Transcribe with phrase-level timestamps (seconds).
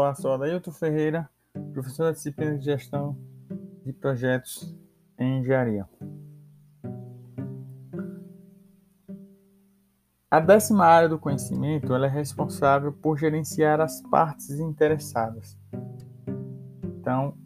[0.00, 1.28] Olá, sou Adailton Ferreira,
[1.72, 3.18] professor da disciplina de gestão
[3.84, 4.72] de projetos
[5.18, 5.88] em engenharia.
[10.30, 15.58] A décima área do conhecimento é responsável por gerenciar as partes interessadas.
[16.84, 17.36] Então,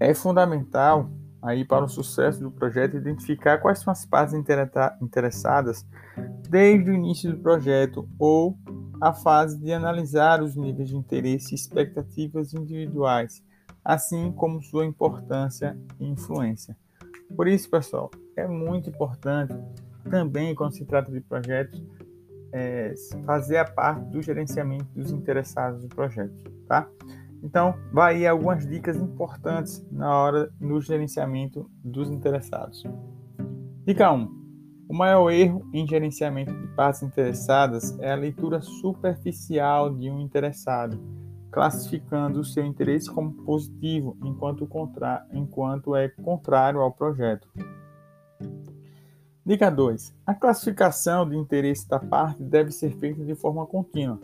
[0.00, 1.08] é fundamental
[1.40, 4.34] aí para o sucesso do projeto identificar quais são as partes
[5.00, 5.86] interessadas
[6.50, 8.58] desde o início do projeto ou
[9.04, 13.44] a fase de analisar os níveis de interesse e expectativas individuais,
[13.84, 16.74] assim como sua importância e influência.
[17.36, 19.52] Por isso, pessoal, é muito importante
[20.08, 21.84] também, quando se trata de projetos,
[22.50, 22.94] é,
[23.26, 26.88] fazer a parte do gerenciamento dos interessados do projeto, tá?
[27.42, 32.82] Então, vai aí algumas dicas importantes na hora no gerenciamento dos interessados.
[33.84, 34.43] Dica 1.
[34.88, 41.00] O maior erro em gerenciamento de partes interessadas é a leitura superficial de um interessado,
[41.50, 45.26] classificando o seu interesse como positivo, enquanto, contra...
[45.32, 47.48] enquanto é contrário ao projeto.
[49.44, 50.14] Dica 2.
[50.26, 54.18] A classificação de interesse da parte deve ser feita de forma contínua,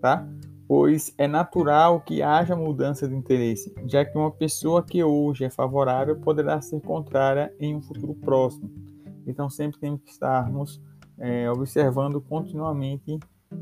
[0.00, 0.26] tá?
[0.66, 5.50] pois é natural que haja mudança de interesse, já que uma pessoa que hoje é
[5.50, 8.70] favorável poderá ser contrária em um futuro próximo.
[9.26, 10.80] Então, sempre temos que estarmos
[11.18, 13.18] é, observando continuamente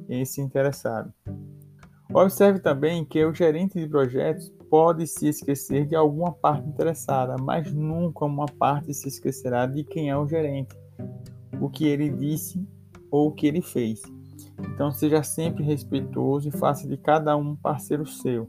[0.09, 1.13] esse interessado.
[2.13, 7.73] Observe também que o gerente de projetos pode se esquecer de alguma parte interessada, mas
[7.73, 10.77] nunca uma parte se esquecerá de quem é o gerente,
[11.61, 12.67] o que ele disse
[13.11, 14.03] ou o que ele fez.
[14.59, 18.49] Então, seja sempre respeitoso e faça de cada um parceiro seu.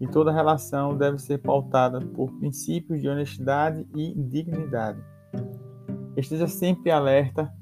[0.00, 5.00] E toda relação deve ser pautada por princípios de honestidade e dignidade.
[6.16, 7.52] Esteja sempre alerta,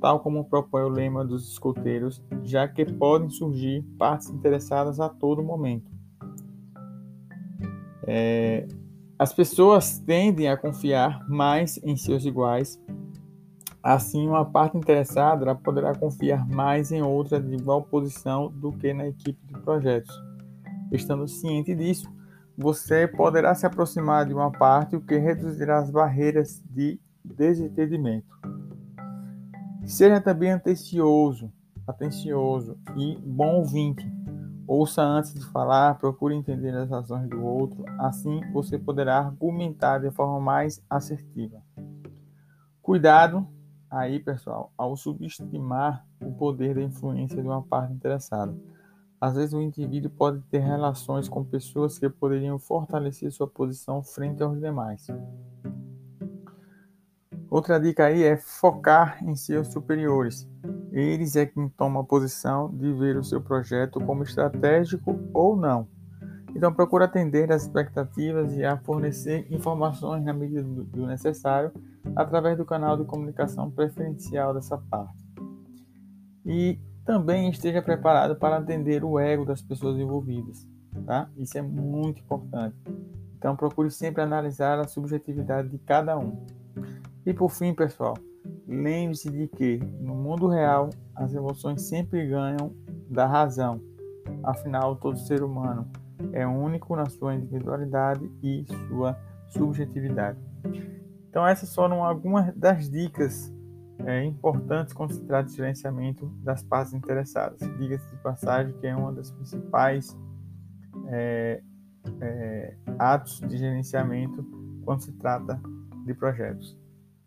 [0.00, 5.42] tal como propõe o lema dos escoteiros, já que podem surgir partes interessadas a todo
[5.42, 5.90] momento.
[8.06, 8.66] É,
[9.18, 12.80] as pessoas tendem a confiar mais em seus iguais,
[13.82, 19.08] assim, uma parte interessada poderá confiar mais em outra de igual posição do que na
[19.08, 20.14] equipe de projetos.
[20.92, 22.08] Estando ciente disso,
[22.56, 28.26] você poderá se aproximar de uma parte, o que reduzirá as barreiras de desentendimento.
[29.84, 31.52] Seja também atencioso,
[31.86, 34.10] atencioso e bom ouvinte.
[34.66, 40.10] Ouça antes de falar, procure entender as razões do outro, assim você poderá argumentar de
[40.10, 41.60] forma mais assertiva.
[42.80, 43.46] Cuidado
[43.90, 48.56] aí, pessoal, ao subestimar o poder da influência de uma parte interessada.
[49.20, 54.42] Às vezes o indivíduo pode ter relações com pessoas que poderiam fortalecer sua posição frente
[54.42, 55.06] aos demais.
[57.52, 60.48] Outra dica aí é focar em seus superiores.
[60.90, 65.86] Eles é quem toma a posição de ver o seu projeto como estratégico ou não.
[66.56, 71.70] Então procure atender às expectativas e a fornecer informações na medida do necessário
[72.16, 75.22] através do canal de comunicação preferencial dessa parte.
[76.46, 80.66] E também esteja preparado para atender o ego das pessoas envolvidas,
[81.04, 81.28] tá?
[81.36, 82.78] Isso é muito importante.
[83.36, 86.61] Então procure sempre analisar a subjetividade de cada um.
[87.24, 88.14] E por fim, pessoal,
[88.66, 92.74] lembre-se de que no mundo real as emoções sempre ganham
[93.08, 93.80] da razão.
[94.42, 95.88] Afinal, todo ser humano
[96.32, 99.16] é único na sua individualidade e sua
[99.48, 100.38] subjetividade.
[101.28, 103.52] Então, essas foram algumas das dicas
[104.04, 107.60] é, importantes quando se trata de gerenciamento das partes interessadas.
[107.78, 110.18] Diga-se de passagem que é uma das principais
[111.08, 111.62] é,
[112.20, 114.44] é, atos de gerenciamento
[114.84, 115.60] quando se trata
[116.04, 116.81] de projetos.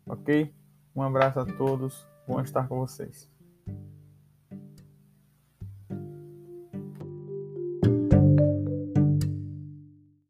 [0.06, 0.54] Ok?
[0.94, 3.28] Um abraço a todos, bom estar com vocês.